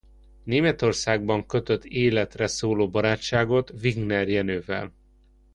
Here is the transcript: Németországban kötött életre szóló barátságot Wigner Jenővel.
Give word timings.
Németországban 0.43 1.45
kötött 1.47 1.85
életre 1.85 2.47
szóló 2.47 2.89
barátságot 2.89 3.71
Wigner 3.83 4.27
Jenővel. 4.29 4.93